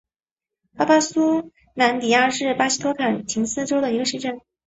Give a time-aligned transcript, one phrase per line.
[0.75, 4.41] 巴巴苏兰迪亚是巴西托坎廷斯州的一个市镇。